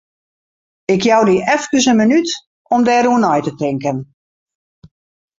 Ik 0.93 1.01
jou 1.09 1.21
dy 1.29 1.35
efkes 1.55 1.85
in 1.91 1.97
minút 1.99 2.29
om 2.73 2.81
dêroer 2.87 3.19
nei 3.21 3.41
te 3.45 3.51
tinken. 3.61 3.97